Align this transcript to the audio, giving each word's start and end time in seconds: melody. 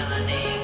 melody. 0.00 0.59